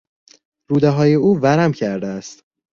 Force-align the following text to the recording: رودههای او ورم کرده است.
رودههای 0.67 1.13
او 1.13 1.39
ورم 1.41 1.71
کرده 1.71 2.07
است. 2.07 2.43